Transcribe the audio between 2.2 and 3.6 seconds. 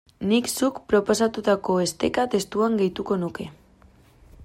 testuan gehituko nuke.